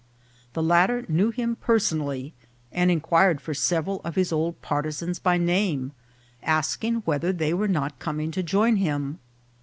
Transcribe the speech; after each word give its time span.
The 0.53 0.63
latter 0.63 1.05
knew 1.07 1.29
him 1.29 1.57
personally, 1.57 2.33
and 2.71 2.89
inquired 2.89 3.39
for 3.39 3.53
several 3.53 4.01
of 4.03 4.15
his 4.15 4.31
old 4.31 4.59
partisans 4.63 5.19
by 5.19 5.37
name, 5.37 5.91
asking 6.41 7.03
whether 7.05 7.31
they 7.31 7.53
were 7.53 7.67
not 7.67 7.99
com 7.99 8.19
ing 8.19 8.31
to 8.31 8.41
join 8.41 8.77
him. 8.77 9.19